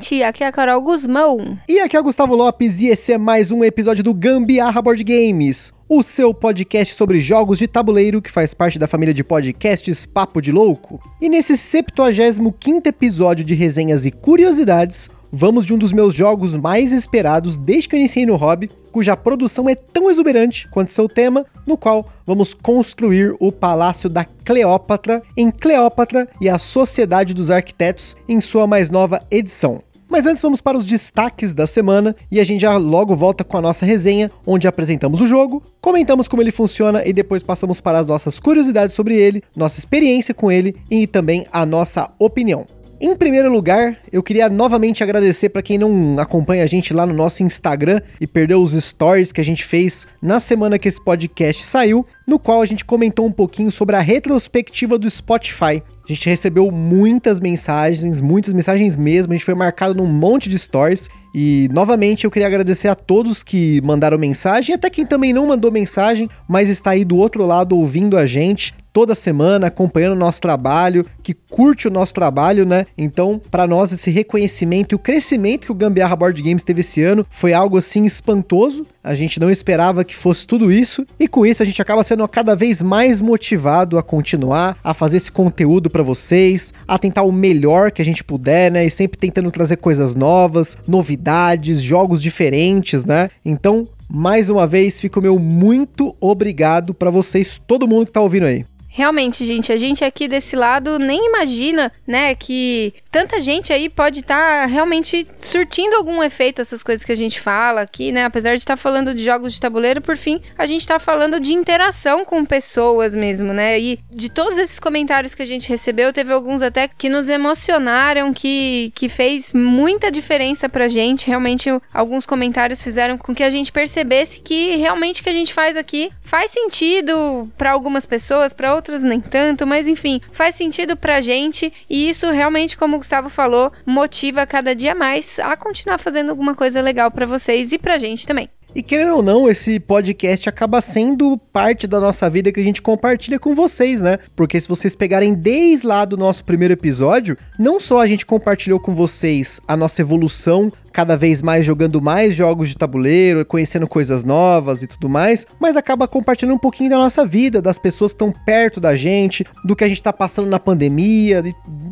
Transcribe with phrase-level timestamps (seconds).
[0.00, 1.58] Gente, aqui é a Carol Guzmão.
[1.68, 5.04] E aqui é o Gustavo Lopes e esse é mais um episódio do Gambiarra Board
[5.04, 10.06] Games, o seu podcast sobre jogos de tabuleiro que faz parte da família de podcasts
[10.06, 10.98] Papo de Louco.
[11.20, 16.92] E nesse 75º episódio de resenhas e curiosidades, vamos de um dos meus jogos mais
[16.92, 21.44] esperados desde que eu iniciei no hobby, cuja produção é tão exuberante quanto seu tema,
[21.66, 28.16] no qual vamos construir o Palácio da Cleópatra em Cleópatra e a Sociedade dos Arquitetos
[28.26, 29.82] em sua mais nova edição.
[30.10, 33.56] Mas antes vamos para os destaques da semana e a gente já logo volta com
[33.56, 38.00] a nossa resenha, onde apresentamos o jogo, comentamos como ele funciona e depois passamos para
[38.00, 42.66] as nossas curiosidades sobre ele, nossa experiência com ele e também a nossa opinião.
[43.02, 47.14] Em primeiro lugar, eu queria novamente agradecer para quem não acompanha a gente lá no
[47.14, 51.64] nosso Instagram e perdeu os stories que a gente fez na semana que esse podcast
[51.64, 55.82] saiu, no qual a gente comentou um pouquinho sobre a retrospectiva do Spotify.
[56.04, 60.58] A gente recebeu muitas mensagens, muitas mensagens mesmo, a gente foi marcado num monte de
[60.58, 65.46] stories e novamente eu queria agradecer a todos que mandaram mensagem, até quem também não
[65.46, 70.18] mandou mensagem, mas está aí do outro lado ouvindo a gente toda semana, acompanhando o
[70.18, 72.86] nosso trabalho, que curte o nosso trabalho, né?
[72.96, 77.02] Então, para nós esse reconhecimento e o crescimento que o Gambiarra Board Games teve esse
[77.02, 78.86] ano foi algo assim espantoso.
[79.02, 82.26] A gente não esperava que fosse tudo isso, e com isso a gente acaba sendo
[82.28, 87.32] cada vez mais motivado a continuar, a fazer esse conteúdo para vocês, a tentar o
[87.32, 88.84] melhor que a gente puder, né?
[88.84, 93.30] E sempre tentando trazer coisas novas, novidades, jogos diferentes, né?
[93.44, 98.20] Então, mais uma vez, fica o meu muito obrigado para vocês, todo mundo que tá
[98.20, 98.66] ouvindo aí.
[98.92, 104.18] Realmente, gente, a gente aqui desse lado nem imagina, né, que tanta gente aí pode
[104.20, 108.24] estar tá realmente surtindo algum efeito essas coisas que a gente fala aqui, né?
[108.24, 111.38] Apesar de estar tá falando de jogos de tabuleiro, por fim, a gente está falando
[111.38, 113.78] de interação com pessoas mesmo, né?
[113.78, 118.32] E de todos esses comentários que a gente recebeu, teve alguns até que nos emocionaram,
[118.32, 121.28] que, que fez muita diferença pra gente.
[121.28, 125.54] Realmente, alguns comentários fizeram com que a gente percebesse que realmente o que a gente
[125.54, 130.96] faz aqui faz sentido para algumas pessoas, para outras nem tanto, mas enfim, faz sentido
[130.96, 135.98] pra gente e isso realmente, como o Gustavo falou, motiva cada dia mais a continuar
[135.98, 138.48] fazendo alguma coisa legal para vocês e pra gente também.
[138.72, 142.80] E querendo ou não, esse podcast acaba sendo parte da nossa vida que a gente
[142.80, 144.18] compartilha com vocês, né?
[144.36, 148.78] Porque se vocês pegarem desde lá do nosso primeiro episódio, não só a gente compartilhou
[148.78, 154.24] com vocês a nossa evolução cada vez mais jogando mais jogos de tabuleiro, conhecendo coisas
[154.24, 158.16] novas e tudo mais, mas acaba compartilhando um pouquinho da nossa vida, das pessoas que
[158.16, 161.42] estão perto da gente, do que a gente tá passando na pandemia,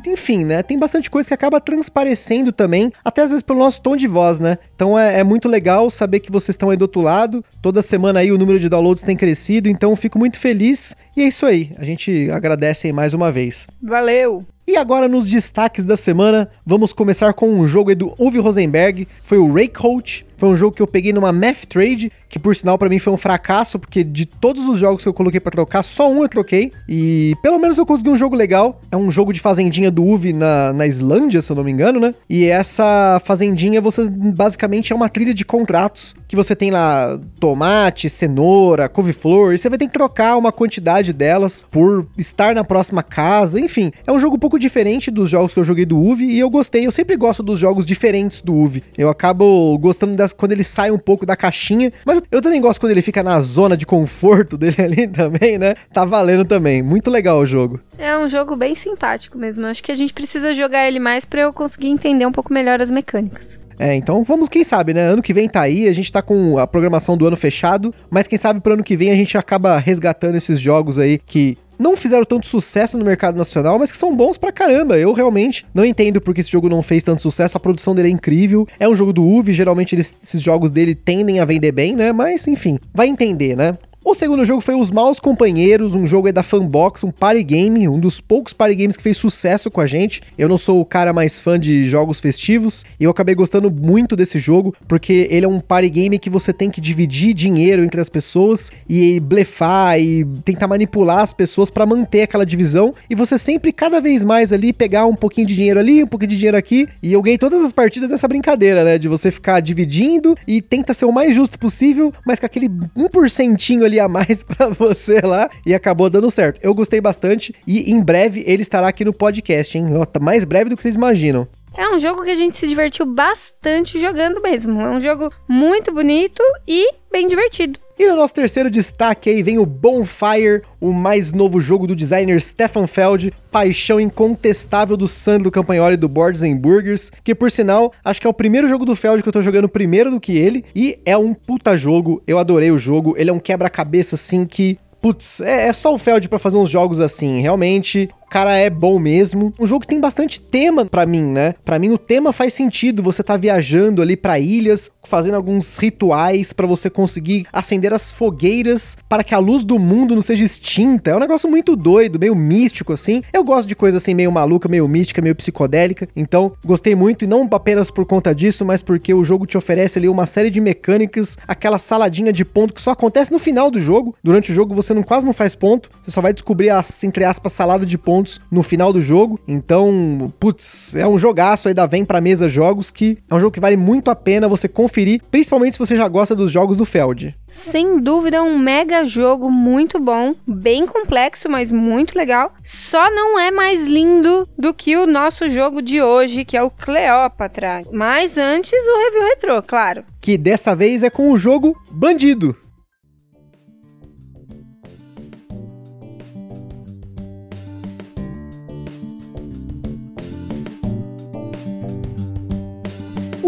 [0.06, 0.62] enfim, né?
[0.62, 4.38] Tem bastante coisa que acaba transparecendo também, até às vezes pelo nosso tom de voz,
[4.38, 4.58] né?
[4.74, 8.20] Então é, é muito legal saber que vocês estão aí do outro lado, toda semana
[8.20, 11.72] aí o número de downloads tem crescido, então fico muito feliz e é isso aí,
[11.78, 13.66] a gente agradece aí mais uma vez.
[13.82, 14.44] Valeu!
[14.68, 19.38] E agora nos destaques da semana, vamos começar com um jogo do Uwe Rosenberg, foi
[19.38, 22.78] o Ray Coach, foi um jogo que eu peguei numa Math Trade, que por sinal
[22.78, 25.82] para mim foi um fracasso, porque de todos os jogos que eu coloquei para trocar,
[25.82, 26.72] só um eu troquei.
[26.88, 28.80] E pelo menos eu consegui um jogo legal.
[28.90, 31.98] É um jogo de fazendinha do Uve na, na Islândia, se eu não me engano,
[31.98, 32.14] né?
[32.30, 38.08] E essa fazendinha, você basicamente é uma trilha de contratos que você tem lá tomate,
[38.08, 43.02] cenoura, couve-flor, e você vai ter que trocar uma quantidade delas por estar na próxima
[43.02, 43.58] casa.
[43.58, 46.38] Enfim, é um jogo um pouco diferente dos jogos que eu joguei do Uve e
[46.38, 46.86] eu gostei.
[46.86, 48.84] Eu sempre gosto dos jogos diferentes do Uve.
[48.96, 51.92] Eu acabo gostando das quando ele sai um pouco da caixinha.
[52.04, 55.74] Mas eu também gosto quando ele fica na zona de conforto dele ali também, né?
[55.92, 56.82] Tá valendo também.
[56.82, 57.80] Muito legal o jogo.
[57.96, 59.66] É um jogo bem simpático mesmo.
[59.66, 62.80] Acho que a gente precisa jogar ele mais para eu conseguir entender um pouco melhor
[62.80, 63.58] as mecânicas.
[63.78, 65.02] É, então vamos, quem sabe, né?
[65.02, 68.26] Ano que vem tá aí, a gente tá com a programação do ano fechado, mas
[68.26, 71.96] quem sabe pro ano que vem a gente acaba resgatando esses jogos aí que não
[71.96, 74.98] fizeram tanto sucesso no mercado nacional, mas que são bons pra caramba.
[74.98, 77.56] Eu realmente não entendo porque esse jogo não fez tanto sucesso.
[77.56, 78.66] A produção dele é incrível.
[78.80, 82.12] É um jogo do UV, geralmente eles, esses jogos dele tendem a vender bem, né?
[82.12, 83.78] Mas enfim, vai entender, né?
[84.08, 87.86] O segundo jogo foi Os Maus Companheiros, um jogo é da Fanbox, um party game,
[87.86, 90.22] um dos poucos party games que fez sucesso com a gente.
[90.38, 94.16] Eu não sou o cara mais fã de jogos festivos e eu acabei gostando muito
[94.16, 98.00] desse jogo porque ele é um party game que você tem que dividir dinheiro entre
[98.00, 103.36] as pessoas e blefar e tentar manipular as pessoas para manter aquela divisão e você
[103.36, 106.56] sempre cada vez mais ali pegar um pouquinho de dinheiro ali, um pouquinho de dinheiro
[106.56, 106.88] aqui.
[107.02, 110.94] E eu ganhei todas as partidas dessa brincadeira, né, de você ficar dividindo e tenta
[110.94, 115.48] ser o mais justo possível, mas com aquele 1% ali a mais para você lá
[115.64, 116.60] e acabou dando certo.
[116.62, 119.86] Eu gostei bastante e em breve ele estará aqui no podcast, hein?
[120.20, 121.48] Mais breve do que vocês imaginam.
[121.76, 124.80] é um jogo que a gente se divertiu bastante jogando mesmo.
[124.80, 127.78] É um jogo muito bonito e bem divertido.
[127.98, 132.40] E no nosso terceiro destaque aí vem o Bonfire, o mais novo jogo do designer
[132.40, 138.20] Stefan Feld, paixão incontestável do Sandro Campagnoli do Boards and Burgers, que por sinal, acho
[138.20, 140.64] que é o primeiro jogo do Feld que eu tô jogando primeiro do que ele,
[140.76, 144.78] e é um puta jogo, eu adorei o jogo, ele é um quebra-cabeça assim que
[145.00, 147.40] Putz, é, é, só o Feld para fazer uns jogos assim.
[147.40, 149.52] Realmente, cara é bom mesmo.
[149.58, 151.54] Um jogo que tem bastante tema para mim, né?
[151.64, 153.02] Para mim o tema faz sentido.
[153.02, 158.98] Você tá viajando ali para ilhas, fazendo alguns rituais para você conseguir acender as fogueiras
[159.08, 161.10] para que a luz do mundo não seja extinta.
[161.10, 163.22] É um negócio muito doido, meio místico assim.
[163.32, 166.08] Eu gosto de coisa assim meio maluca, meio mística, meio psicodélica.
[166.14, 169.98] Então, gostei muito e não apenas por conta disso, mas porque o jogo te oferece
[169.98, 173.80] ali uma série de mecânicas, aquela saladinha de ponto que só acontece no final do
[173.80, 174.14] jogo.
[174.22, 177.24] Durante o jogo você não quase não faz ponto, você só vai descobrir as entre
[177.24, 179.38] aspas salada de ponto pontos no final do jogo.
[179.46, 183.52] Então, putz, é um jogaço aí da Vem pra mesa jogos que é um jogo
[183.52, 186.84] que vale muito a pena você conferir, principalmente se você já gosta dos jogos do
[186.84, 187.36] Feld.
[187.48, 192.52] Sem dúvida, é um mega jogo muito bom, bem complexo, mas muito legal.
[192.62, 196.70] Só não é mais lindo do que o nosso jogo de hoje, que é o
[196.70, 197.82] Cleópatra.
[197.92, 200.04] Mas antes, o review retrô, claro.
[200.20, 202.54] Que dessa vez é com o jogo Bandido.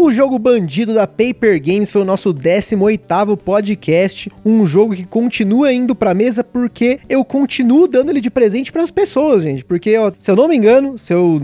[0.01, 5.71] O jogo Bandido da Paper Games foi o nosso 18º podcast, um jogo que continua
[5.71, 9.95] indo pra mesa porque eu continuo dando ele de presente para as pessoas, gente, porque
[9.95, 11.39] ó, se eu não me engano, se eu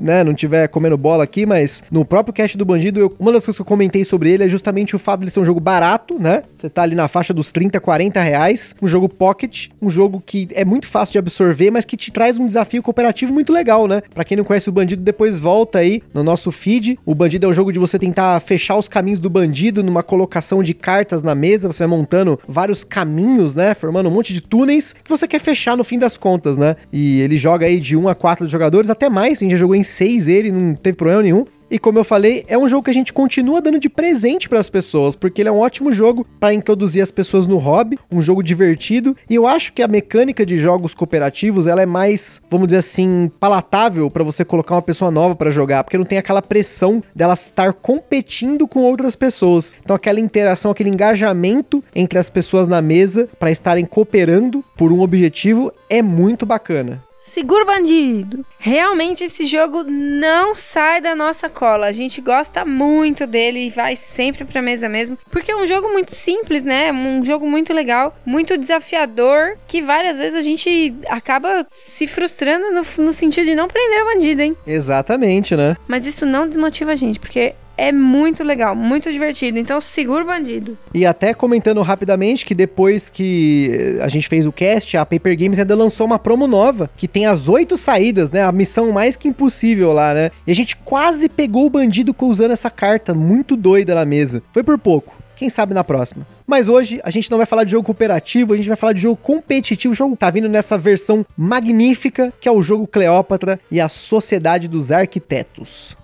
[0.00, 3.44] né, não tiver comendo bola aqui, mas no próprio cast do Bandido, eu, uma das
[3.44, 5.60] coisas que eu comentei sobre ele é justamente o fato de ele ser um jogo
[5.60, 6.42] barato, né?
[6.54, 10.48] Você tá ali na faixa dos 30, 40 reais, um jogo pocket, um jogo que
[10.52, 14.02] é muito fácil de absorver, mas que te traz um desafio cooperativo muito legal, né?
[14.14, 16.98] Pra quem não conhece o Bandido, depois volta aí no nosso feed.
[17.04, 20.62] O Bandido é um jogo de você tentar fechar os caminhos do bandido numa colocação
[20.62, 23.74] de cartas na mesa, você vai montando vários caminhos, né?
[23.74, 26.76] Formando um monte de túneis que você quer fechar no fim das contas, né?
[26.92, 29.74] E ele joga aí de 1 a 4 jogadores, até mais, a gente já jogou
[29.78, 31.44] em 6 ele, não teve problema nenhum.
[31.70, 34.58] E como eu falei, é um jogo que a gente continua dando de presente para
[34.58, 38.22] as pessoas, porque ele é um ótimo jogo para introduzir as pessoas no hobby, um
[38.22, 39.14] jogo divertido.
[39.28, 43.30] E eu acho que a mecânica de jogos cooperativos, ela é mais, vamos dizer assim,
[43.38, 47.34] palatável para você colocar uma pessoa nova para jogar, porque não tem aquela pressão dela
[47.34, 49.76] estar competindo com outras pessoas.
[49.82, 55.00] Então aquela interação, aquele engajamento entre as pessoas na mesa para estarem cooperando por um
[55.00, 57.07] objetivo é muito bacana.
[57.18, 58.46] Segura o bandido.
[58.60, 61.86] Realmente esse jogo não sai da nossa cola.
[61.86, 65.88] A gente gosta muito dele e vai sempre pra mesa mesmo, porque é um jogo
[65.88, 66.92] muito simples, né?
[66.92, 73.04] Um jogo muito legal, muito desafiador, que várias vezes a gente acaba se frustrando no,
[73.04, 74.56] no sentido de não prender o bandido, hein?
[74.64, 75.76] Exatamente, né?
[75.88, 79.58] Mas isso não desmotiva a gente, porque é muito legal, muito divertido.
[79.58, 80.76] Então segura o bandido.
[80.92, 85.58] E até comentando rapidamente que depois que a gente fez o cast, a Paper Games
[85.58, 88.42] ainda lançou uma promo nova, que tem as oito saídas, né?
[88.42, 90.30] A missão mais que impossível lá, né?
[90.46, 94.42] E a gente quase pegou o bandido usando essa carta muito doida na mesa.
[94.52, 95.16] Foi por pouco.
[95.36, 96.26] Quem sabe na próxima.
[96.44, 99.00] Mas hoje a gente não vai falar de jogo cooperativo, a gente vai falar de
[99.00, 99.92] jogo competitivo.
[99.92, 104.66] O jogo tá vindo nessa versão magnífica que é o jogo Cleópatra e a Sociedade
[104.66, 105.96] dos Arquitetos.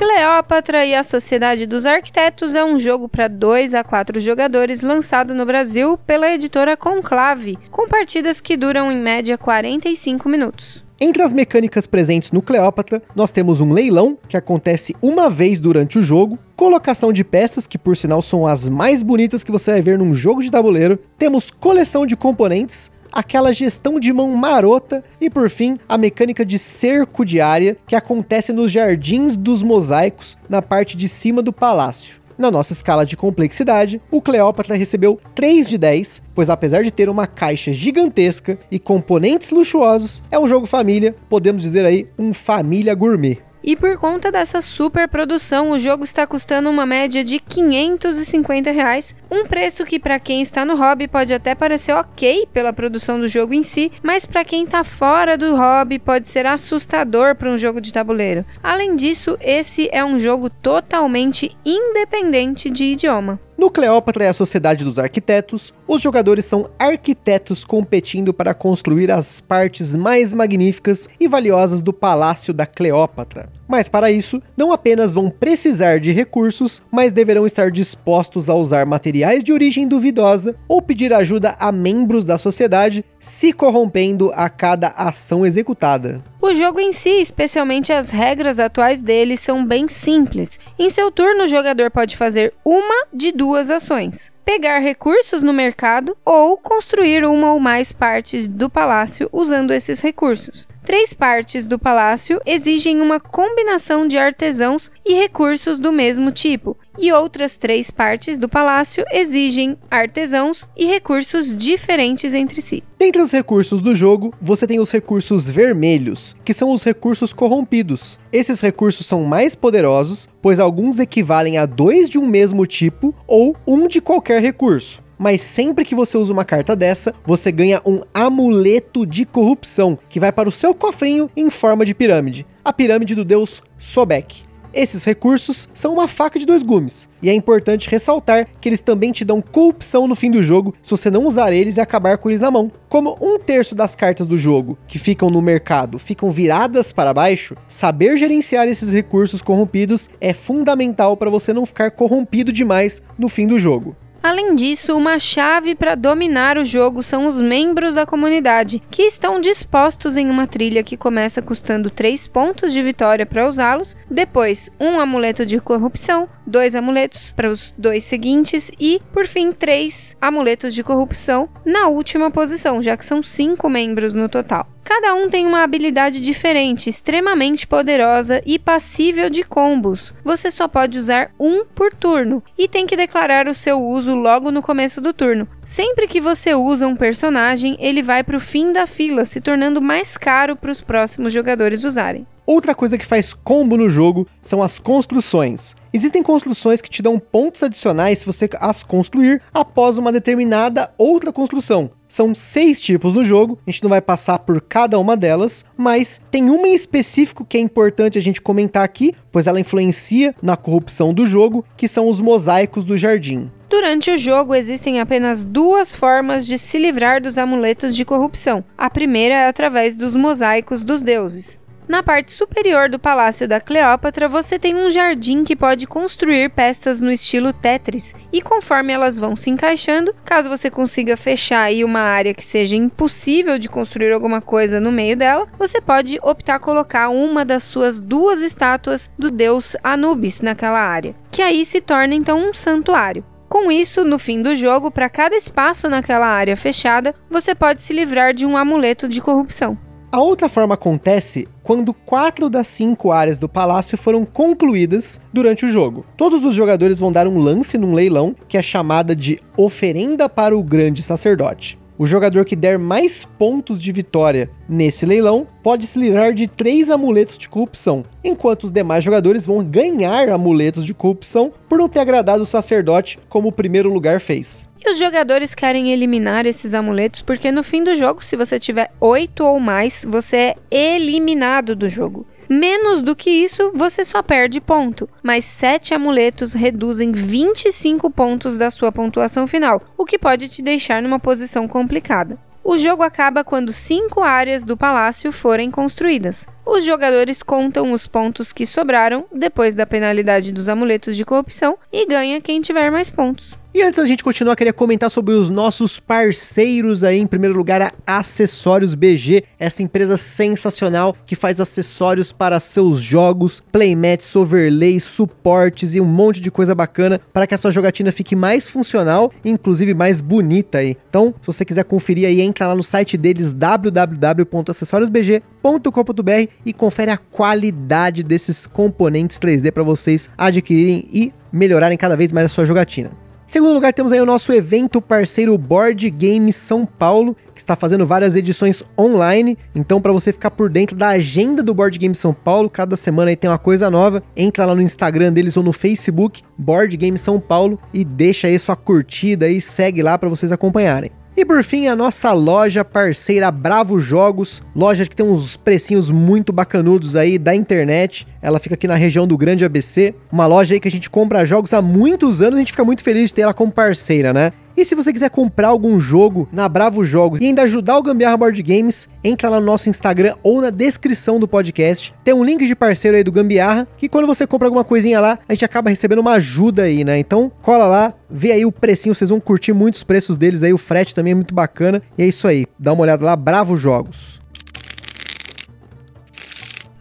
[0.00, 5.34] Cleópatra e a Sociedade dos Arquitetos é um jogo para 2 a 4 jogadores lançado
[5.34, 10.82] no Brasil pela editora Conclave, com partidas que duram em média 45 minutos.
[10.98, 15.98] Entre as mecânicas presentes no Cleópatra, nós temos um leilão, que acontece uma vez durante
[15.98, 19.82] o jogo, colocação de peças, que por sinal são as mais bonitas que você vai
[19.82, 25.28] ver num jogo de tabuleiro, temos coleção de componentes, aquela gestão de mão marota e
[25.28, 30.62] por fim a mecânica de cerco de área que acontece nos jardins dos mosaicos na
[30.62, 32.20] parte de cima do palácio.
[32.40, 37.10] Na nossa escala de complexidade, o Cleópatra recebeu 3 de 10, pois apesar de ter
[37.10, 42.94] uma caixa gigantesca e componentes luxuosos, é um jogo família, podemos dizer aí um família
[42.94, 43.38] gourmet.
[43.62, 49.14] E por conta dessa super produção, o jogo está custando uma média de 550 reais,
[49.30, 53.28] um preço que para quem está no hobby pode até parecer ok pela produção do
[53.28, 57.58] jogo em si, mas para quem está fora do hobby pode ser assustador para um
[57.58, 58.44] jogo de tabuleiro.
[58.62, 63.38] Além disso, esse é um jogo totalmente independente de idioma.
[63.60, 69.38] No Cleópatra e a Sociedade dos Arquitetos, os jogadores são arquitetos competindo para construir as
[69.38, 73.50] partes mais magníficas e valiosas do Palácio da Cleópatra.
[73.68, 78.86] Mas para isso, não apenas vão precisar de recursos, mas deverão estar dispostos a usar
[78.86, 84.88] materiais de origem duvidosa ou pedir ajuda a membros da sociedade, se corrompendo a cada
[84.96, 86.24] ação executada.
[86.42, 90.58] O jogo em si, especialmente as regras atuais dele, são bem simples.
[90.78, 96.16] Em seu turno, o jogador pode fazer uma de duas ações: pegar recursos no mercado
[96.24, 100.66] ou construir uma ou mais partes do palácio usando esses recursos.
[100.90, 107.12] Três partes do palácio exigem uma combinação de artesãos e recursos do mesmo tipo, e
[107.12, 112.82] outras três partes do palácio exigem artesãos e recursos diferentes entre si.
[112.98, 118.18] Dentre os recursos do jogo, você tem os recursos vermelhos, que são os recursos corrompidos.
[118.32, 123.54] Esses recursos são mais poderosos, pois alguns equivalem a dois de um mesmo tipo ou
[123.64, 128.00] um de qualquer recurso mas sempre que você usa uma carta dessa, você ganha um
[128.14, 132.46] amuleto de corrupção, que vai para o seu cofrinho em forma de pirâmide.
[132.64, 134.44] A pirâmide do deus Sobek.
[134.72, 139.12] Esses recursos são uma faca de dois gumes, e é importante ressaltar que eles também
[139.12, 142.30] te dão corrupção no fim do jogo se você não usar eles e acabar com
[142.30, 142.70] eles na mão.
[142.88, 147.56] Como um terço das cartas do jogo que ficam no mercado ficam viradas para baixo,
[147.68, 153.46] saber gerenciar esses recursos corrompidos é fundamental para você não ficar corrompido demais no fim
[153.46, 153.94] do jogo.
[154.22, 159.40] Além disso, uma chave para dominar o jogo são os membros da comunidade, que estão
[159.40, 165.00] dispostos em uma trilha que começa custando 3 pontos de vitória para usá-los, depois um
[165.00, 170.82] amuleto de corrupção, dois amuletos para os dois seguintes e, por fim, três amuletos de
[170.82, 174.66] corrupção na última posição, já que são cinco membros no total.
[174.90, 180.12] Cada um tem uma habilidade diferente, extremamente poderosa e passível de combos.
[180.24, 184.50] Você só pode usar um por turno e tem que declarar o seu uso logo
[184.50, 185.46] no começo do turno.
[185.64, 189.80] Sempre que você usa um personagem, ele vai para o fim da fila, se tornando
[189.80, 192.26] mais caro para os próximos jogadores usarem.
[192.50, 195.76] Outra coisa que faz combo no jogo são as construções.
[195.92, 201.32] Existem construções que te dão pontos adicionais se você as construir após uma determinada outra
[201.32, 201.92] construção.
[202.08, 206.20] São seis tipos no jogo, a gente não vai passar por cada uma delas, mas
[206.28, 210.56] tem uma em específico que é importante a gente comentar aqui, pois ela influencia na
[210.56, 213.48] corrupção do jogo, que são os mosaicos do jardim.
[213.68, 218.64] Durante o jogo existem apenas duas formas de se livrar dos amuletos de corrupção.
[218.76, 221.60] A primeira é através dos mosaicos dos deuses.
[221.90, 227.00] Na parte superior do Palácio da Cleópatra, você tem um jardim que pode construir peças
[227.00, 231.98] no estilo Tetris, e conforme elas vão se encaixando, caso você consiga fechar aí uma
[231.98, 237.08] área que seja impossível de construir alguma coisa no meio dela, você pode optar colocar
[237.08, 242.50] uma das suas duas estátuas do deus Anubis naquela área, que aí se torna então
[242.50, 243.24] um santuário.
[243.48, 247.92] Com isso, no fim do jogo, para cada espaço naquela área fechada, você pode se
[247.92, 249.89] livrar de um amuleto de corrupção.
[250.12, 255.68] A outra forma acontece quando quatro das cinco áreas do palácio foram concluídas durante o
[255.68, 256.04] jogo.
[256.16, 260.56] Todos os jogadores vão dar um lance num leilão que é chamada de oferenda para
[260.56, 261.79] o grande sacerdote.
[262.00, 266.88] O jogador que der mais pontos de vitória nesse leilão pode se livrar de três
[266.88, 271.98] amuletos de corrupção, enquanto os demais jogadores vão ganhar amuletos de corrupção por não ter
[271.98, 274.66] agradado o sacerdote como o primeiro lugar fez.
[274.82, 278.90] E os jogadores querem eliminar esses amuletos porque no fim do jogo, se você tiver
[278.98, 282.26] oito ou mais, você é eliminado do jogo.
[282.52, 285.08] Menos do que isso, você só perde ponto.
[285.22, 291.00] Mas 7 amuletos reduzem 25 pontos da sua pontuação final, o que pode te deixar
[291.00, 292.36] numa posição complicada.
[292.64, 296.44] O jogo acaba quando cinco áreas do palácio forem construídas.
[296.66, 302.04] Os jogadores contam os pontos que sobraram depois da penalidade dos amuletos de corrupção e
[302.04, 303.59] ganha quem tiver mais pontos.
[303.72, 307.20] E antes da gente continuar, queria comentar sobre os nossos parceiros aí.
[307.20, 313.62] Em primeiro lugar, a Acessórios BG, essa empresa sensacional que faz acessórios para seus jogos,
[313.70, 318.34] playmats, overlays, suportes e um monte de coisa bacana para que a sua jogatina fique
[318.34, 320.96] mais funcional e inclusive mais bonita aí.
[321.08, 327.16] Então, se você quiser conferir aí, entra lá no site deles www.acessoriosbg.com.br e confere a
[327.16, 333.29] qualidade desses componentes 3D para vocês adquirirem e melhorarem cada vez mais a sua jogatina.
[333.50, 338.06] Segundo lugar, temos aí o nosso evento parceiro Board Game São Paulo, que está fazendo
[338.06, 339.58] várias edições online.
[339.74, 343.30] Então, para você ficar por dentro da agenda do Board Game São Paulo, cada semana
[343.30, 344.22] aí tem uma coisa nova.
[344.36, 348.56] Entra lá no Instagram deles ou no Facebook, Board Game São Paulo, e deixa aí
[348.56, 351.10] sua curtida e segue lá para vocês acompanharem.
[351.36, 356.52] E por fim, a nossa loja parceira Bravo Jogos, loja que tem uns precinhos muito
[356.52, 358.26] bacanudos aí da internet.
[358.42, 361.44] Ela fica aqui na região do Grande ABC, uma loja aí que a gente compra
[361.44, 364.52] jogos há muitos anos, a gente fica muito feliz de ter ela como parceira, né?
[364.80, 368.38] E se você quiser comprar algum jogo na Bravo Jogos e ainda ajudar o Gambiarra
[368.38, 372.14] Board Games, entra lá no nosso Instagram ou na descrição do podcast.
[372.24, 375.38] Tem um link de parceiro aí do Gambiarra, que quando você compra alguma coisinha lá,
[375.46, 377.18] a gente acaba recebendo uma ajuda aí, né?
[377.18, 380.78] Então cola lá, vê aí o precinho, vocês vão curtir muitos preços deles aí, o
[380.78, 382.00] frete também é muito bacana.
[382.16, 384.39] E é isso aí, dá uma olhada lá, Bravo Jogos.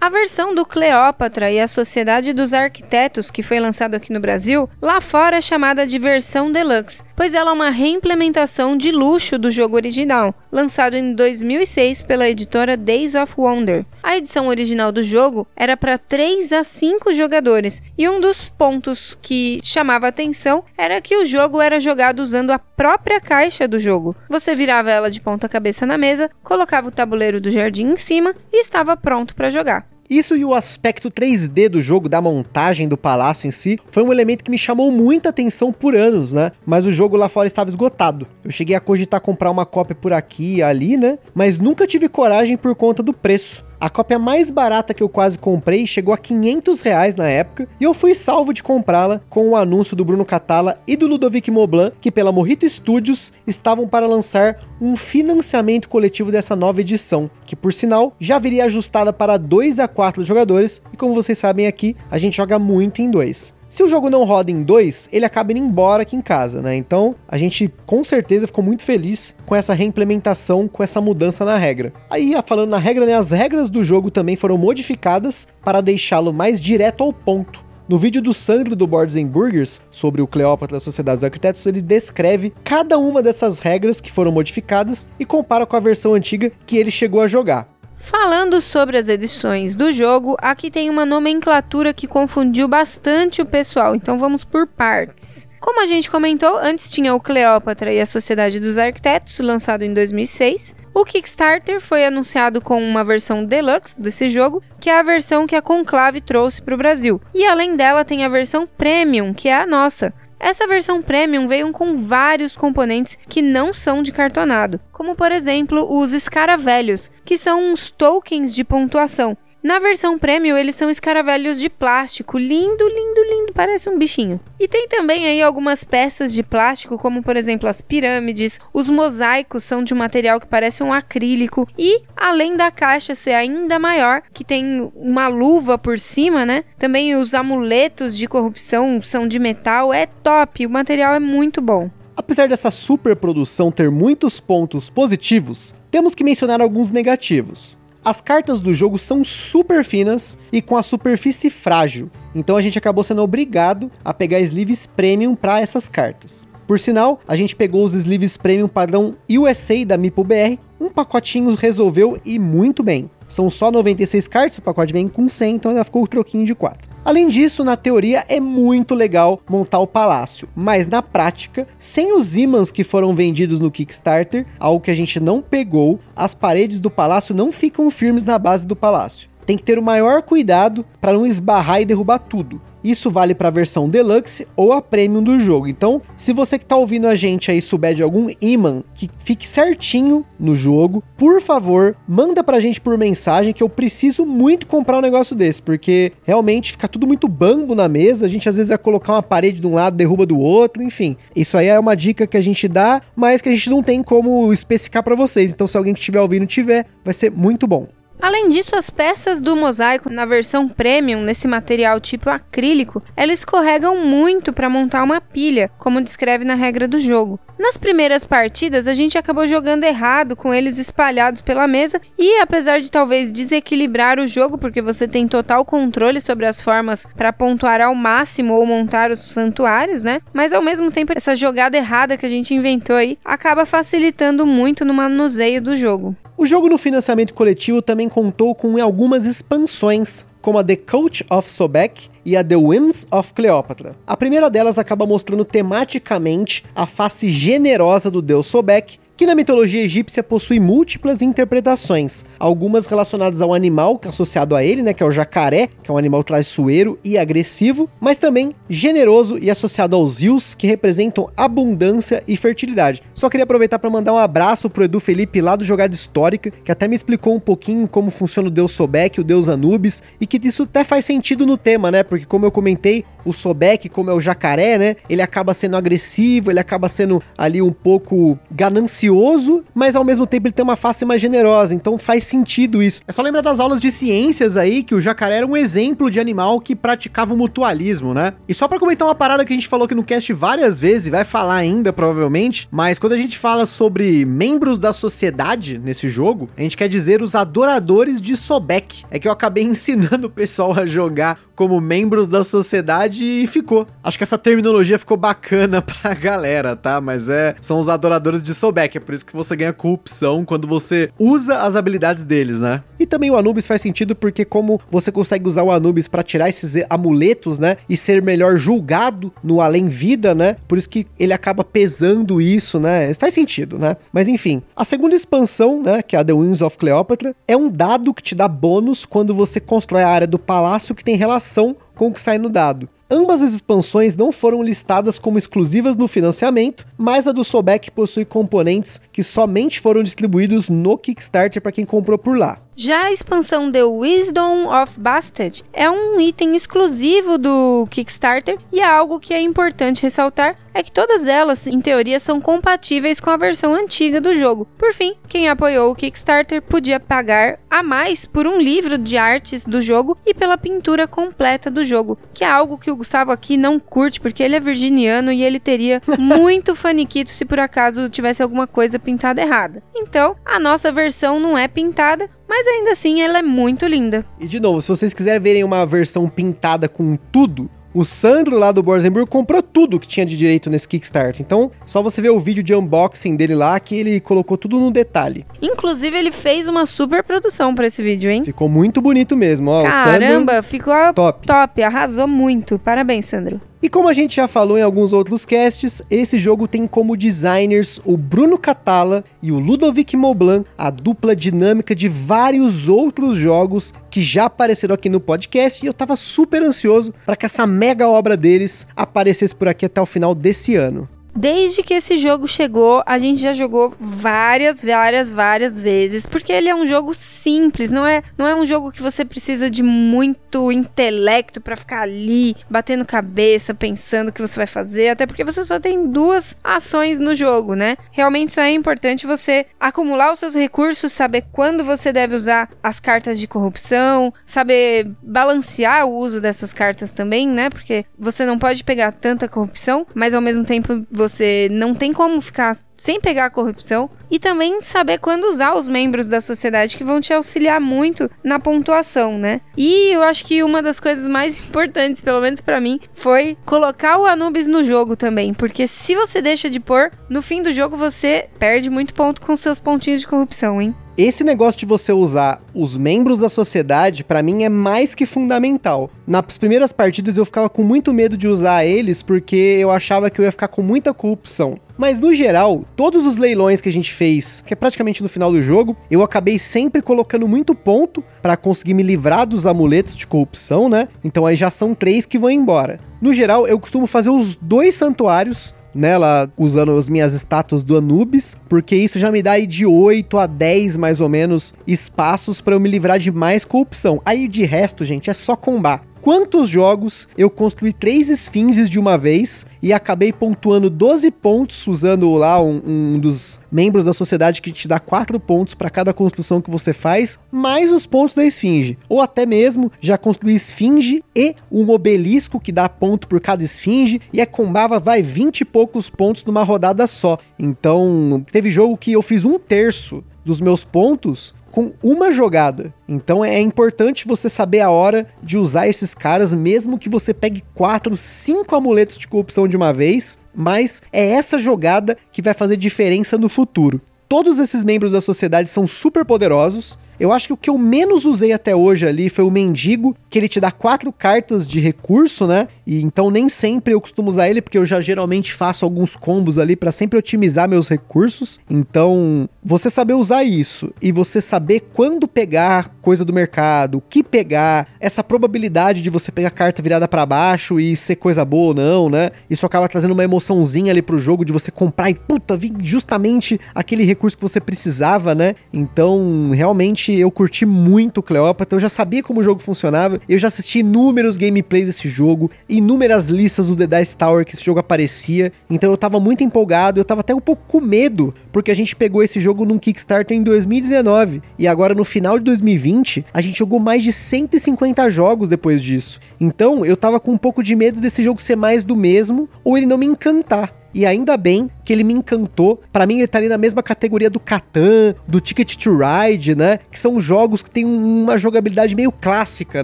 [0.02, 4.70] A versão do Cleópatra e a Sociedade dos Arquitetos, que foi lançado aqui no Brasil,
[4.82, 9.52] lá fora é chamada de versão deluxe, pois ela é uma reimplementação de luxo do
[9.52, 13.86] jogo original, lançado em 2006 pela editora Days of Wonder.
[14.02, 19.18] A edição original do jogo era para 3 a 5 jogadores, e um dos pontos
[19.22, 24.16] que chamava atenção era que o jogo era jogado usando a própria caixa do jogo.
[24.30, 28.34] Você virava ela de ponta cabeça na mesa, colocava o tabuleiro do jardim em cima
[28.50, 29.89] e estava pronto para jogar.
[30.10, 34.12] Isso e o aspecto 3D do jogo, da montagem do palácio em si, foi um
[34.12, 36.52] elemento que me chamou muita atenção por anos, né?
[36.66, 38.26] Mas o jogo lá fora estava esgotado.
[38.44, 41.20] Eu cheguei a cogitar comprar uma cópia por aqui e ali, né?
[41.36, 43.69] Mas nunca tive coragem por conta do preço.
[43.82, 47.86] A cópia mais barata que eu quase comprei chegou a 500 reais na época e
[47.86, 51.90] eu fui salvo de comprá-la com o anúncio do Bruno Catala e do Ludovic Moblan
[52.02, 57.72] que pela Morrito Studios estavam para lançar um financiamento coletivo dessa nova edição, que por
[57.72, 62.18] sinal já viria ajustada para 2 a 4 jogadores e como vocês sabem aqui, a
[62.18, 63.59] gente joga muito em 2.
[63.70, 66.76] Se o jogo não roda em dois, ele acaba indo embora aqui em casa, né?
[66.76, 71.56] Então a gente com certeza ficou muito feliz com essa reimplementação, com essa mudança na
[71.56, 71.94] regra.
[72.10, 73.14] Aí, falando na regra, né?
[73.14, 77.64] As regras do jogo também foram modificadas para deixá-lo mais direto ao ponto.
[77.88, 81.66] No vídeo do Sandro do Boards and Burgers sobre o Cleópatra da Sociedade dos Arquitetos,
[81.66, 86.52] ele descreve cada uma dessas regras que foram modificadas e compara com a versão antiga
[86.66, 87.68] que ele chegou a jogar.
[88.00, 93.94] Falando sobre as edições do jogo, aqui tem uma nomenclatura que confundiu bastante o pessoal,
[93.94, 95.48] então vamos por partes.
[95.60, 99.94] Como a gente comentou, antes tinha o Cleópatra e a Sociedade dos Arquitetos, lançado em
[99.94, 100.76] 2006.
[100.94, 105.56] O Kickstarter foi anunciado com uma versão deluxe desse jogo, que é a versão que
[105.56, 107.22] a Conclave trouxe para o Brasil.
[107.34, 111.72] E além dela, tem a versão Premium, que é a nossa, essa versão premium veio
[111.74, 117.72] com vários componentes que não são de cartonado, como por exemplo os escaravelhos, que são
[117.72, 119.38] uns tokens de pontuação.
[119.62, 124.40] Na versão premium, eles são escaravelhos de plástico, lindo, lindo, lindo, parece um bichinho.
[124.58, 129.66] E tem também aí algumas peças de plástico, como por exemplo as pirâmides, os mosaicos
[129.66, 134.22] são de um material que parece um acrílico, e além da caixa ser ainda maior,
[134.34, 136.64] que tem uma luva por cima, né?
[136.78, 141.90] Também os amuletos de corrupção são de metal, é top, o material é muito bom.
[142.16, 147.79] Apesar dessa superprodução ter muitos pontos positivos, temos que mencionar alguns negativos.
[148.04, 152.78] As cartas do jogo são super finas e com a superfície frágil, então a gente
[152.78, 156.48] acabou sendo obrigado a pegar sleeves premium para essas cartas.
[156.66, 161.54] Por sinal, a gente pegou os sleeves premium padrão USA da Meeple BR, um pacotinho
[161.56, 163.10] resolveu e muito bem.
[163.30, 166.56] São só 96 cartas, o pacote vem com 100, então ainda ficou o troquinho de
[166.56, 166.90] 4.
[167.06, 172.36] Além disso, na teoria é muito legal montar o palácio, mas na prática, sem os
[172.36, 176.90] ímãs que foram vendidos no Kickstarter, algo que a gente não pegou, as paredes do
[176.90, 179.30] palácio não ficam firmes na base do palácio.
[179.46, 182.62] Tem que ter o maior cuidado para não esbarrar e derrubar tudo.
[182.84, 185.68] Isso vale para a versão Deluxe ou a Premium do jogo.
[185.68, 189.48] Então, se você que está ouvindo a gente aí souber de algum imã que fique
[189.48, 194.68] certinho no jogo, por favor, manda para a gente por mensagem que eu preciso muito
[194.68, 198.58] comprar um negócio desse, porque realmente fica tudo muito bambo na mesa, a gente às
[198.58, 201.18] vezes vai colocar uma parede de um lado, derruba do outro, enfim.
[201.36, 204.02] Isso aí é uma dica que a gente dá, mas que a gente não tem
[204.02, 205.52] como especificar para vocês.
[205.52, 207.88] Então, se alguém que estiver ouvindo tiver, vai ser muito bom.
[208.22, 214.06] Além disso, as peças do mosaico na versão premium, nesse material tipo acrílico, elas escorregam
[214.06, 217.40] muito para montar uma pilha, como descreve na regra do jogo.
[217.58, 222.80] Nas primeiras partidas, a gente acabou jogando errado com eles espalhados pela mesa e, apesar
[222.80, 227.82] de talvez desequilibrar o jogo, porque você tem total controle sobre as formas para pontuar
[227.82, 230.22] ao máximo ou montar os santuários, né?
[230.34, 234.86] Mas ao mesmo tempo, essa jogada errada que a gente inventou aí acaba facilitando muito
[234.86, 236.16] no manuseio do jogo.
[236.40, 241.52] O jogo no financiamento coletivo também contou com algumas expansões, como a The Coach of
[241.52, 243.94] Sobek e a The Whims of Cleopatra.
[244.08, 249.84] A primeira delas acaba mostrando tematicamente a face generosa do deus Sobek que na mitologia
[249.84, 255.12] egípcia possui múltiplas interpretações, algumas relacionadas ao animal associado a ele, né, que é o
[255.12, 260.54] jacaré, que é um animal traiçoeiro e agressivo, mas também generoso e associado aos rios,
[260.54, 263.04] que representam abundância e fertilidade.
[263.14, 266.72] Só queria aproveitar para mandar um abraço pro Edu Felipe lá do Jogada Histórica, que
[266.72, 270.40] até me explicou um pouquinho como funciona o deus Sobek, o deus Anubis, e que
[270.48, 272.04] isso até faz sentido no tema, né?
[272.04, 274.96] Porque como eu comentei, o Sobek, como é o jacaré, né?
[275.10, 280.48] Ele acaba sendo agressivo, ele acaba sendo ali um pouco ganancioso, mas ao mesmo tempo
[280.48, 283.02] ele tem uma face mais generosa, então faz sentido isso.
[283.08, 286.20] É só lembrar das aulas de ciências aí que o jacaré era um exemplo de
[286.20, 288.34] animal que praticava o mutualismo, né?
[288.48, 291.08] E só para comentar uma parada que a gente falou aqui no cast várias vezes,
[291.08, 296.10] e vai falar ainda provavelmente, mas quando a gente fala sobre membros da sociedade nesse
[296.10, 299.04] jogo, a gente quer dizer os adoradores de Sobek.
[299.12, 303.88] É que eu acabei ensinando o pessoal a jogar como membros da sociedade e ficou.
[304.04, 307.00] Acho que essa terminologia ficou bacana pra galera, tá?
[307.00, 310.68] Mas é, são os adoradores de Sobek, é por isso que você ganha corrupção quando
[310.68, 312.84] você usa as habilidades deles, né?
[313.00, 316.50] E também o Anubis faz sentido porque como você consegue usar o Anubis para tirar
[316.50, 320.56] esses amuletos, né, e ser melhor julgado no além vida, né?
[320.68, 323.14] Por isso que ele acaba pesando isso, né?
[323.14, 323.96] Faz sentido, né?
[324.12, 327.70] Mas enfim, a segunda expansão, né, que é a The Winds of Cleopatra, é um
[327.70, 331.76] dado que te dá bônus quando você constrói a área do palácio que tem relação
[332.00, 332.88] com o que sai no dado.
[333.12, 338.24] Ambas as expansões não foram listadas como exclusivas no financiamento, mas a do Sobek possui
[338.24, 342.58] componentes que somente foram distribuídos no Kickstarter para quem comprou por lá.
[342.82, 348.86] Já a expansão The Wisdom of Bastet é um item exclusivo do Kickstarter e é
[348.86, 353.36] algo que é importante ressaltar é que todas elas, em teoria, são compatíveis com a
[353.36, 354.66] versão antiga do jogo.
[354.78, 359.66] Por fim, quem apoiou o Kickstarter podia pagar a mais por um livro de artes
[359.66, 363.58] do jogo e pela pintura completa do jogo, que é algo que o Gustavo aqui
[363.58, 368.42] não curte, porque ele é virginiano e ele teria muito faniquito se por acaso tivesse
[368.42, 369.84] alguma coisa pintada errada.
[369.94, 374.26] Então, a nossa versão não é pintada, mas ainda assim ela é muito linda.
[374.40, 378.72] E de novo, se vocês quiserem verem uma versão pintada com tudo, o Sandro lá
[378.72, 381.42] do Borzenburg comprou tudo que tinha de direito nesse Kickstarter.
[381.42, 384.92] Então, só você ver o vídeo de unboxing dele lá que ele colocou tudo no
[384.92, 385.46] detalhe.
[385.62, 388.44] Inclusive, ele fez uma super produção para esse vídeo, hein?
[388.44, 389.84] Ficou muito bonito mesmo, ó.
[389.84, 391.48] Caramba, ficou top.
[391.48, 392.78] top, arrasou muito.
[392.78, 393.60] Parabéns, Sandro.
[393.82, 398.02] E como a gente já falou em alguns outros casts, esse jogo tem como designers
[398.04, 404.22] o Bruno Catala e o Ludovic Moblan, a dupla dinâmica de vários outros jogos que
[404.22, 408.36] já apareceram aqui no podcast e eu tava super ansioso para que essa mega obra
[408.36, 411.08] deles aparecesse por aqui até o final desse ano.
[411.40, 416.68] Desde que esse jogo chegou, a gente já jogou várias, várias, várias vezes, porque ele
[416.68, 420.70] é um jogo simples, não é, não é um jogo que você precisa de muito
[420.70, 425.64] intelecto para ficar ali batendo cabeça, pensando o que você vai fazer, até porque você
[425.64, 427.96] só tem duas ações no jogo, né?
[428.12, 433.00] Realmente só é importante você acumular os seus recursos, saber quando você deve usar as
[433.00, 437.70] cartas de corrupção, saber balancear o uso dessas cartas também, né?
[437.70, 441.29] Porque você não pode pegar tanta corrupção, mas ao mesmo tempo você
[441.72, 446.28] não tem como ficar sem pegar a corrupção e também saber quando usar os membros
[446.28, 449.62] da sociedade que vão te auxiliar muito na pontuação, né?
[449.76, 454.18] E eu acho que uma das coisas mais importantes, pelo menos para mim, foi colocar
[454.20, 457.96] o Anubis no jogo também, porque se você deixa de pôr, no fim do jogo
[457.96, 460.94] você perde muito ponto com seus pontinhos de corrupção, hein?
[461.22, 466.10] Esse negócio de você usar os membros da sociedade, para mim é mais que fundamental.
[466.26, 470.40] Nas primeiras partidas eu ficava com muito medo de usar eles porque eu achava que
[470.40, 471.78] eu ia ficar com muita corrupção.
[472.00, 475.52] Mas no geral, todos os leilões que a gente fez, que é praticamente no final
[475.52, 480.26] do jogo, eu acabei sempre colocando muito ponto para conseguir me livrar dos amuletos de
[480.26, 481.10] corrupção, né?
[481.22, 483.02] Então aí já são três que vão embora.
[483.22, 488.56] No geral, eu costumo fazer os dois santuários nela usando as minhas estátuas do Anubis,
[488.70, 492.76] porque isso já me dá aí de 8 a 10 mais ou menos espaços para
[492.76, 494.22] eu me livrar de mais corrupção.
[494.26, 496.02] Aí de resto, gente, é só combar.
[496.30, 502.32] Quantos jogos eu construí três esfinges de uma vez e acabei pontuando 12 pontos usando
[502.36, 506.62] lá um, um dos membros da sociedade que te dá 4 pontos para cada construção
[506.62, 508.96] que você faz, mais os pontos da esfinge.
[509.10, 514.22] Ou até mesmo já construí esfinge e um obelisco que dá ponto por cada esfinge
[514.32, 517.40] e a combava vai 20 e poucos pontos numa rodada só.
[517.58, 522.94] Então, teve jogo que eu fiz um terço dos meus pontos com uma jogada.
[523.08, 527.64] Então é importante você saber a hora de usar esses caras, mesmo que você pegue
[527.74, 532.78] 4, 5 amuletos de corrupção de uma vez, mas é essa jogada que vai fazer
[532.78, 534.02] diferença no futuro.
[534.28, 538.26] Todos esses membros da sociedade são super poderosos, eu acho que o que eu menos
[538.26, 542.48] usei até hoje ali foi o mendigo, que ele te dá quatro cartas de recurso,
[542.48, 542.68] né?
[542.86, 546.58] E então nem sempre eu costumo usar ele, porque eu já geralmente faço alguns combos
[546.58, 548.60] ali para sempre otimizar meus recursos.
[548.70, 554.24] Então, você saber usar isso e você saber quando pegar coisa do mercado, o que
[554.24, 558.74] pegar, essa probabilidade de você pegar carta virada para baixo e ser coisa boa ou
[558.74, 559.32] não, né?
[559.50, 563.60] Isso acaba trazendo uma emoçãozinha ali pro jogo de você comprar e puta, vir justamente
[563.74, 565.56] aquele recurso que você precisava, né?
[565.74, 570.38] Então, realmente realmente eu curti muito Cleópatra, eu já sabia como o jogo funcionava, eu
[570.38, 574.80] já assisti inúmeros gameplays desse jogo, inúmeras listas do The Dice Tower que esse jogo
[574.80, 578.76] aparecia, então eu tava muito empolgado, eu tava até um pouco com medo, porque a
[578.76, 583.42] gente pegou esse jogo num Kickstarter em 2019, e agora no final de 2020, a
[583.42, 586.20] gente jogou mais de 150 jogos depois disso.
[586.40, 589.78] Então eu tava com um pouco de medo desse jogo ser mais do mesmo, ou
[589.78, 590.79] ele não me encantar.
[590.94, 592.82] E ainda bem que ele me encantou.
[592.92, 596.80] Para mim, ele tá ali na mesma categoria do Catan, do Ticket to Ride, né?
[596.92, 599.84] Que são jogos que tem uma jogabilidade meio clássica,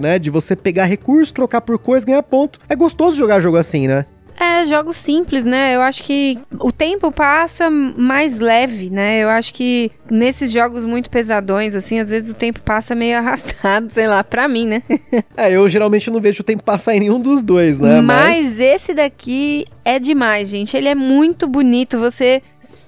[0.00, 0.18] né?
[0.18, 2.58] De você pegar recurso, trocar por coisa, ganhar ponto.
[2.68, 4.06] É gostoso jogar jogo assim, né?
[4.38, 5.74] É, jogos simples, né?
[5.74, 9.22] Eu acho que o tempo passa mais leve, né?
[9.22, 13.90] Eu acho que nesses jogos muito pesadões, assim, às vezes o tempo passa meio arrastado,
[13.90, 14.82] sei lá, pra mim, né?
[15.36, 18.00] é, eu geralmente não vejo o tempo passar em nenhum dos dois, né?
[18.00, 20.76] Mas, Mas esse daqui é demais, gente.
[20.76, 21.98] Ele é muito bonito.
[21.98, 22.42] Você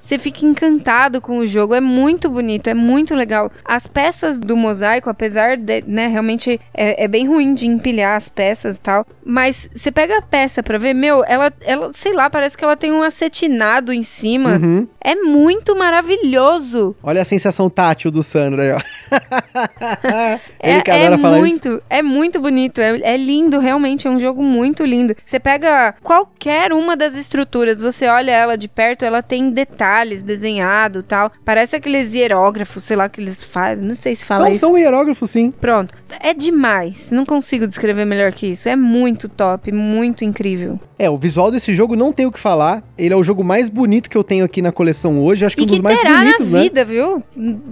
[0.09, 1.75] você fica encantado com o jogo.
[1.75, 3.53] É muito bonito, é muito legal.
[3.63, 8.29] As peças do mosaico, apesar de, né, realmente é, é bem ruim de empilhar as
[8.29, 9.07] peças e tal.
[9.23, 12.77] Mas você pega a peça pra ver, meu, ela, ela, sei lá, parece que ela
[12.77, 14.55] tem um acetinado em cima.
[14.57, 14.89] Uhum.
[14.99, 16.97] É muito maravilhoso.
[17.03, 18.79] Olha a sensação tátil do Sandro aí, ó.
[20.63, 21.83] Ele é, é muito, isso.
[21.91, 25.15] é muito bonito, é, é lindo, realmente, é um jogo muito lindo.
[25.25, 31.03] Você pega qualquer uma das estruturas, você olha ela de perto, ela tem detalhes desenhado
[31.03, 31.33] tal.
[31.45, 34.61] Parece aqueles hierógrafos, sei lá, que eles fazem, não sei se fala são, isso.
[34.61, 35.51] São hierógrafos, sim.
[35.51, 35.95] Pronto.
[36.21, 38.69] É demais, não consigo descrever melhor que isso.
[38.69, 40.79] É muito top, muito incrível.
[40.99, 42.83] É, o visual desse jogo não tem o que falar.
[42.99, 45.47] Ele é o jogo mais bonito que eu tenho aqui na coleção hoje.
[45.47, 46.65] Acho que, e um dos mais bonitos, na né?
[46.65, 47.23] vida, viu?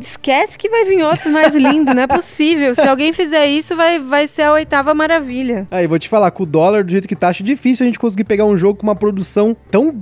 [0.01, 2.75] Esquece que vai vir outro mais lindo, não é possível.
[2.75, 5.67] Se alguém fizer isso, vai, vai ser a oitava maravilha.
[5.73, 7.99] Aí, vou te falar, com o dólar do jeito que tá, acho difícil a gente
[7.99, 9.93] conseguir pegar um jogo com uma produção tão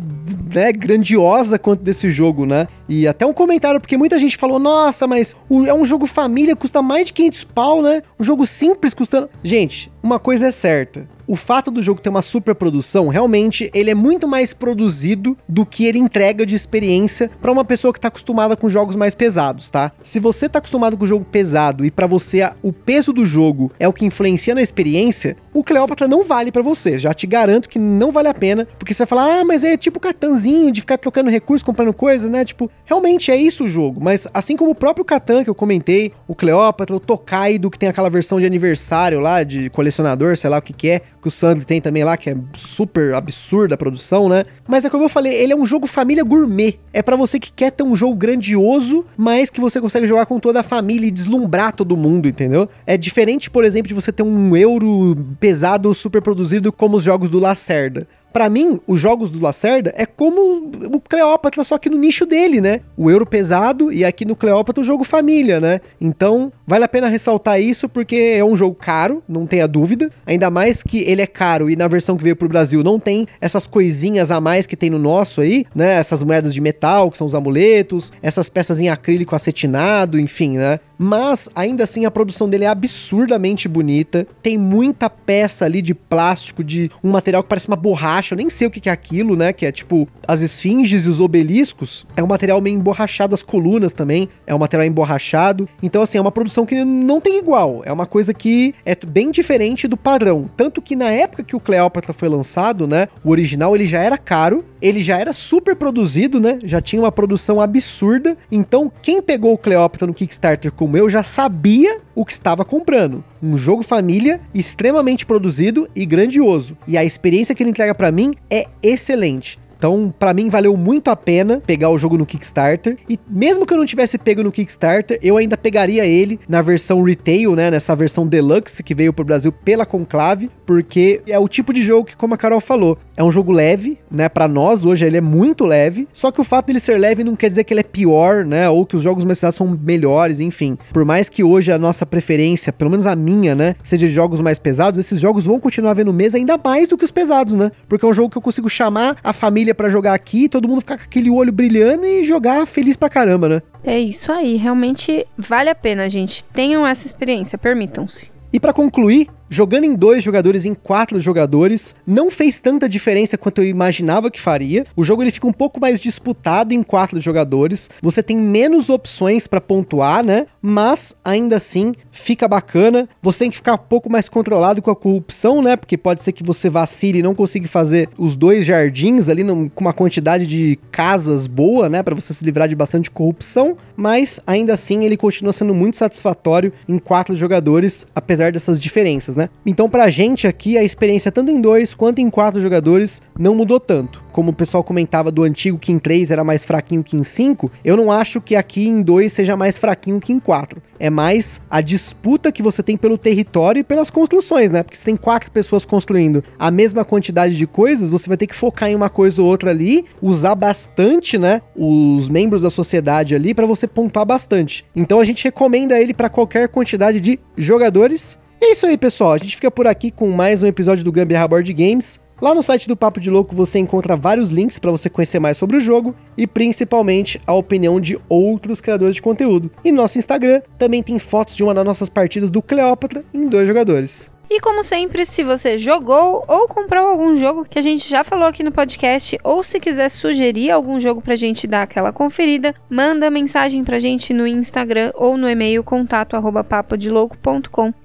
[0.55, 2.69] né, grandiosa quanto desse jogo, né?
[2.89, 5.37] E até um comentário, porque muita gente falou, nossa, mas
[5.67, 8.03] é um jogo família, custa mais de 500 pau, né?
[8.19, 9.29] Um jogo simples custando...
[9.43, 13.95] Gente, uma coisa é certa o fato do jogo ter uma superprodução, realmente, ele é
[13.95, 18.57] muito mais produzido do que ele entrega de experiência para uma pessoa que tá acostumada
[18.57, 19.93] com jogos mais pesados, tá?
[20.03, 23.89] Se você tá acostumado com jogo pesado e para você o peso do jogo é
[23.89, 26.99] o que influencia na experiência, o Cleópatra não vale para você.
[26.99, 29.77] Já te garanto que não vale a pena, porque você vai falar: "Ah, mas é
[29.77, 34.03] tipo Catanzinho de ficar trocando recursos, comprando coisa, né?" Tipo, realmente é isso o jogo,
[34.03, 37.89] mas assim como o próprio Catan que eu comentei, o Cleópatra, o Tokaido que tem
[37.89, 41.31] aquela versão de aniversário lá de colecionador, sei lá o que que é, que o
[41.31, 44.45] Sandro tem também lá, que é super absurda a produção, né?
[44.69, 46.79] Mas é como eu falei, ele é um jogo família gourmet.
[46.93, 50.39] É para você que quer ter um jogo grandioso, mas que você consegue jogar com
[50.39, 52.69] toda a família e deslumbrar todo mundo, entendeu?
[52.87, 57.31] É diferente, por exemplo, de você ter um euro pesado, super produzido, como os jogos
[57.31, 58.07] do Lacerda.
[58.35, 62.61] Para mim, os jogos do Lacerda é como o Cleópatra, só que no nicho dele,
[62.61, 62.81] né?
[62.97, 65.81] O euro pesado e aqui no Cleópatra o jogo família, né?
[66.01, 70.11] Então, vale a pena ressaltar isso porque é um jogo caro, não tenha dúvida.
[70.27, 73.25] Ainda mais que ele é caro e na versão que veio pro Brasil não tem
[73.41, 75.95] essas coisinhas a mais que tem no nosso aí, né?
[75.95, 80.81] Essas moedas de metal, que são os amuletos, essas peças em acrílico acetinado, enfim, né?
[80.99, 84.27] Mas ainda assim a produção dele é absurdamente bonita.
[84.43, 88.51] Tem muita peça ali de plástico, de um material que parece uma borracha eu nem
[88.51, 89.53] sei o que é aquilo, né?
[89.53, 92.07] Que é tipo as esfinges e os obeliscos.
[92.17, 95.69] É um material meio emborrachado, as colunas também é um material emborrachado.
[95.83, 97.83] Então, assim, é uma produção que não tem igual.
[97.85, 100.49] É uma coisa que é bem diferente do padrão.
[100.57, 103.09] Tanto que na época que o Cleópatra foi lançado, né?
[103.23, 106.59] O original ele já era caro, ele já era super produzido, né?
[106.65, 108.37] Já tinha uma produção absurda.
[108.51, 113.25] Então, quem pegou o Cleópatra no Kickstarter como eu já sabia o que estava comprando.
[113.43, 116.77] Um jogo família extremamente produzido e grandioso.
[116.87, 119.59] E a experiência que ele entrega para mim é excelente.
[119.85, 122.97] Então, para mim, valeu muito a pena pegar o jogo no Kickstarter.
[123.07, 127.03] E mesmo que eu não tivesse pego no Kickstarter, eu ainda pegaria ele na versão
[127.03, 127.71] retail, né?
[127.71, 132.07] Nessa versão deluxe que veio pro Brasil pela Conclave, porque é o tipo de jogo
[132.07, 134.27] que, como a Carol falou, é um jogo leve, né?
[134.27, 136.09] Para nós, hoje ele é muito leve.
[136.15, 138.71] Só que o fato dele ser leve não quer dizer que ele é pior, né?
[138.71, 140.79] Ou que os jogos mais são melhores, enfim.
[140.95, 143.77] Por mais que hoje a nossa preferência, pelo menos a minha, né?
[143.85, 147.05] Seja de jogos mais pesados, esses jogos vão continuar vendo mesa ainda mais do que
[147.05, 147.71] os pesados, né?
[147.87, 150.81] Porque é um jogo que eu consigo chamar a família para jogar aqui, todo mundo
[150.81, 153.63] ficar com aquele olho brilhando e jogar feliz pra caramba, né?
[153.83, 156.45] É isso aí, realmente vale a pena, gente.
[156.45, 158.33] Tenham essa experiência, permitam-se.
[158.53, 163.63] E para concluir, jogando em dois jogadores, em quatro jogadores, não fez tanta diferença quanto
[163.63, 164.85] eu imaginava que faria.
[164.97, 167.91] O jogo ele fica um pouco mais disputado em quatro jogadores.
[168.03, 170.47] Você tem menos opções para pontuar, né?
[170.61, 173.09] Mas ainda assim fica bacana.
[173.23, 175.77] Você tem que ficar um pouco mais controlado com a corrupção, né?
[175.77, 179.85] Porque pode ser que você vacile e não consiga fazer os dois jardins ali com
[179.85, 182.03] uma quantidade de casas boa, né?
[182.03, 183.77] Para você se livrar de bastante corrupção.
[183.97, 189.49] Mas ainda assim ele continua sendo muito satisfatório em quatro jogadores, apesar dessas diferenças, né?
[189.65, 193.81] Então, pra gente aqui, a experiência tanto em dois quanto em quatro jogadores não mudou
[193.81, 194.25] tanto.
[194.33, 197.71] Como o pessoal comentava do antigo que em 3 era mais fraquinho que em 5,
[197.85, 200.83] eu não acho que aqui em 2 seja mais fraquinho que em 4.
[200.99, 204.83] É mais a disputa que você tem pelo território e pelas construções, né?
[204.83, 208.57] Porque se tem quatro pessoas construindo a mesma quantidade de coisas, você vai ter que
[208.57, 211.63] focar em uma coisa ou outra ali, usar bastante, né?
[211.77, 214.85] Os membros da sociedade ali para você pontuar bastante.
[214.97, 219.33] Então a gente recomenda ele para qualquer quantidade de jogadores é isso aí, pessoal.
[219.33, 222.21] A gente fica por aqui com mais um episódio do Gambiarra Board Games.
[222.41, 225.57] Lá no site do Papo de Louco você encontra vários links para você conhecer mais
[225.57, 229.71] sobre o jogo e principalmente a opinião de outros criadores de conteúdo.
[229.85, 233.47] E no nosso Instagram também tem fotos de uma das nossas partidas do Cleópatra em
[233.47, 234.34] dois jogadores.
[234.51, 238.47] E como sempre, se você jogou ou comprou algum jogo que a gente já falou
[238.47, 243.31] aqui no podcast, ou se quiser sugerir algum jogo pra gente dar aquela conferida, manda
[243.31, 246.67] mensagem pra gente no Instagram ou no e-mail contato arroba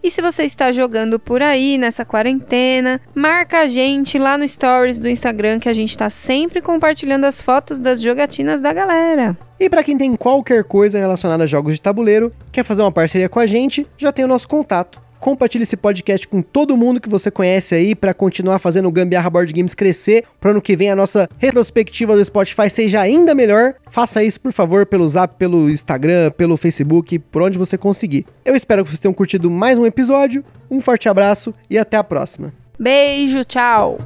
[0.02, 4.98] E se você está jogando por aí nessa quarentena, marca a gente lá no stories
[4.98, 9.38] do Instagram que a gente tá sempre compartilhando as fotos das jogatinas da galera.
[9.60, 13.28] E para quem tem qualquer coisa relacionada a jogos de tabuleiro, quer fazer uma parceria
[13.28, 17.10] com a gente, já tem o nosso contato Compartilhe esse podcast com todo mundo que
[17.10, 20.24] você conhece aí para continuar fazendo o Gambiarra Board Games crescer.
[20.40, 23.76] Para ano que vem a nossa retrospectiva do Spotify seja ainda melhor.
[23.90, 28.26] Faça isso, por favor, pelo Zap, pelo Instagram, pelo Facebook, por onde você conseguir.
[28.46, 30.44] Eu espero que vocês tenham curtido mais um episódio.
[30.72, 32.54] Um forte abraço e até a próxima.
[32.80, 33.98] Beijo, tchau.